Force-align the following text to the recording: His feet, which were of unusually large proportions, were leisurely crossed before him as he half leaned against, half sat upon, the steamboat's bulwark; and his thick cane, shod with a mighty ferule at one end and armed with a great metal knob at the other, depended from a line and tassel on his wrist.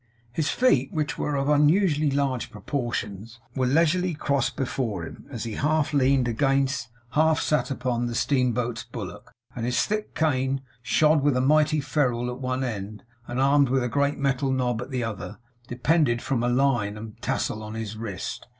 His 0.33 0.49
feet, 0.49 0.91
which 0.91 1.19
were 1.19 1.35
of 1.35 1.47
unusually 1.47 2.09
large 2.09 2.49
proportions, 2.49 3.39
were 3.55 3.67
leisurely 3.67 4.15
crossed 4.15 4.55
before 4.55 5.05
him 5.05 5.27
as 5.29 5.43
he 5.43 5.51
half 5.53 5.93
leaned 5.93 6.27
against, 6.27 6.89
half 7.11 7.39
sat 7.39 7.69
upon, 7.69 8.07
the 8.07 8.15
steamboat's 8.15 8.83
bulwark; 8.83 9.31
and 9.55 9.63
his 9.63 9.85
thick 9.85 10.15
cane, 10.15 10.61
shod 10.81 11.21
with 11.21 11.37
a 11.37 11.39
mighty 11.39 11.81
ferule 11.81 12.31
at 12.31 12.39
one 12.39 12.63
end 12.63 13.03
and 13.27 13.39
armed 13.39 13.69
with 13.69 13.83
a 13.83 13.89
great 13.89 14.17
metal 14.17 14.51
knob 14.51 14.81
at 14.81 14.89
the 14.89 15.03
other, 15.03 15.37
depended 15.67 16.19
from 16.19 16.41
a 16.41 16.49
line 16.49 16.97
and 16.97 17.21
tassel 17.21 17.61
on 17.61 17.75
his 17.75 17.95
wrist. 17.95 18.47